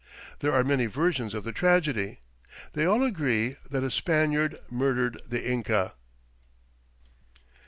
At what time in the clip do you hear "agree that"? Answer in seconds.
3.03-3.83